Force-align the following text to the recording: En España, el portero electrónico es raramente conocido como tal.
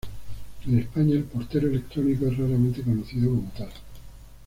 En 0.65 0.79
España, 0.79 1.13
el 1.13 1.25
portero 1.25 1.67
electrónico 1.67 2.25
es 2.25 2.35
raramente 2.35 2.81
conocido 2.81 3.29
como 3.29 3.51
tal. 3.55 3.69